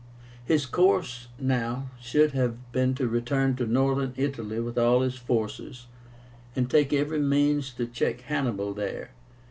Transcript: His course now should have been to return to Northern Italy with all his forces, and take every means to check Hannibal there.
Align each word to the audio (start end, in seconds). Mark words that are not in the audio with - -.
His 0.43 0.65
course 0.65 1.27
now 1.39 1.89
should 2.01 2.31
have 2.31 2.71
been 2.71 2.95
to 2.95 3.07
return 3.07 3.55
to 3.57 3.67
Northern 3.67 4.15
Italy 4.17 4.59
with 4.59 4.75
all 4.75 5.01
his 5.01 5.13
forces, 5.15 5.85
and 6.55 6.67
take 6.71 6.91
every 6.91 7.19
means 7.19 7.71
to 7.73 7.85
check 7.85 8.21
Hannibal 8.21 8.73
there. 8.73 9.11